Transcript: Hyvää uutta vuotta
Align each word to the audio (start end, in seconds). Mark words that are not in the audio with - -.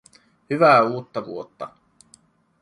Hyvää 0.49 0.83
uutta 0.83 1.25
vuotta 1.25 1.69